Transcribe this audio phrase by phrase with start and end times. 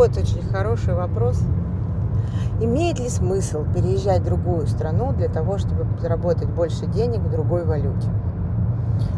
[0.00, 1.42] вот очень хороший вопрос.
[2.58, 7.66] Имеет ли смысл переезжать в другую страну для того, чтобы заработать больше денег в другой
[7.66, 8.08] валюте?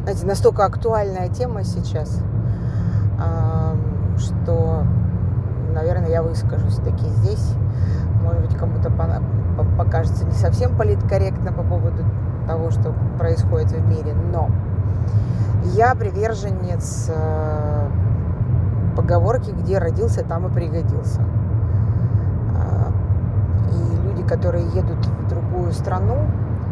[0.03, 2.21] Знаете, настолько актуальная тема сейчас,
[4.19, 4.83] что,
[5.73, 7.55] наверное, я выскажусь таки здесь.
[8.21, 8.91] Может быть, кому-то
[9.79, 12.03] покажется не совсем политкорректно по поводу
[12.49, 14.51] того, что происходит в мире, но
[15.77, 17.89] я приверженец э,
[18.95, 21.21] поговорки, где родился, там и пригодился.
[22.57, 22.93] А,
[23.73, 26.17] и люди, которые едут в другую страну,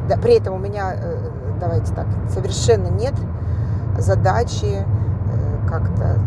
[0.09, 3.15] да, при этом у меня, э, давайте так, совершенно нет
[3.99, 6.19] задачи э, как-то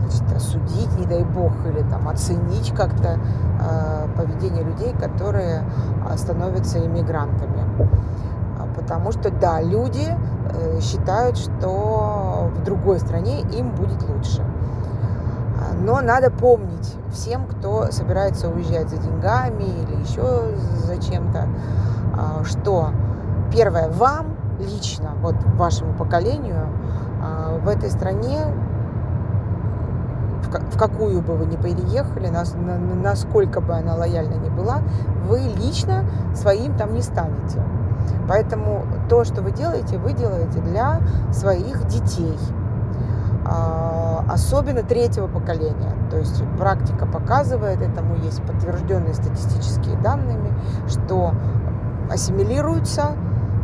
[0.00, 3.18] значит, осудить, не дай бог, или там оценить как-то
[3.60, 5.64] э, поведение людей, которые
[6.16, 7.64] становятся иммигрантами.
[8.58, 10.06] А, потому что, да, люди
[10.50, 14.42] э, считают, что в другой стране им будет лучше.
[15.82, 21.48] Но надо помнить всем, кто собирается уезжать за деньгами или еще за чем-то,
[22.16, 22.90] а, что
[23.52, 26.68] первое, вам лично, вот вашему поколению,
[27.22, 28.46] а, в этой стране,
[30.72, 34.78] в какую бы вы ни переехали, насколько бы она лояльна ни была,
[35.28, 36.04] вы лично
[36.34, 37.60] своим там не станете.
[38.28, 41.00] Поэтому то, что вы делаете, вы делаете для
[41.32, 42.38] своих детей–
[44.28, 45.92] особенно третьего поколения.
[46.10, 50.38] То есть практика показывает, этому есть подтвержденные статистические данные,
[50.88, 51.32] что
[52.10, 53.12] ассимилируются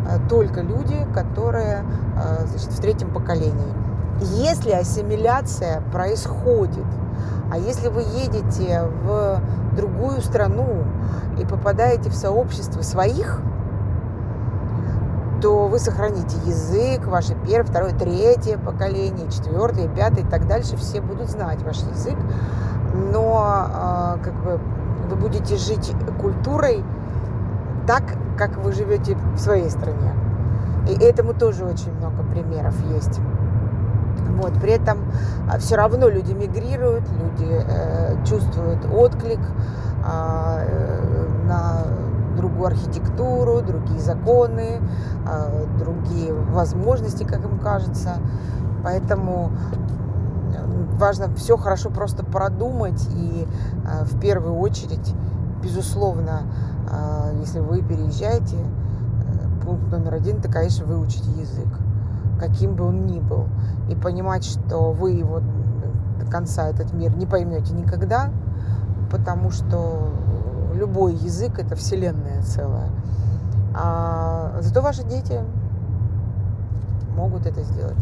[0.09, 1.85] а, только люди, которые
[2.17, 3.73] а, значит, в третьем поколении.
[4.21, 6.87] Если ассимиляция происходит,
[7.51, 9.41] а если вы едете в
[9.77, 10.85] другую страну
[11.39, 13.41] и попадаете в сообщество своих,
[15.43, 21.01] то вы сохраните язык, ваше первое, второе, третье поколение, четвертое, пятое и так дальше, все
[21.01, 22.17] будут знать ваш язык,
[23.13, 24.61] но а, как бы
[25.11, 26.85] вы будете жить культурой
[27.89, 28.05] так,
[28.39, 30.15] как вы живете в своей стране.
[30.89, 33.21] И этому тоже очень много примеров есть.
[34.41, 34.99] Вот, при этом
[35.51, 39.41] а, все равно люди мигрируют, люди э, чувствуют отклик
[40.05, 40.52] а,
[42.73, 44.81] архитектуру, другие законы,
[45.27, 48.17] а, другие возможности, как им кажется.
[48.83, 49.53] Поэтому
[51.03, 53.47] важно все хорошо просто продумать и
[53.85, 55.15] а, в первую очередь,
[55.63, 56.43] безусловно,
[56.91, 61.69] а, если вы переезжаете, э, пункт номер один, это, конечно, выучить язык,
[62.39, 63.49] каким бы он ни был,
[63.89, 65.41] и понимать, что вы его
[66.21, 68.31] до конца этот мир не поймете никогда,
[69.11, 70.11] потому что
[70.73, 72.91] любой язык это вселенная целая.
[73.75, 75.41] А зато ваши дети
[77.17, 77.97] могут это сделать.